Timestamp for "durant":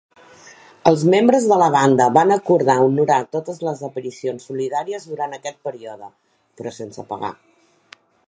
5.13-5.37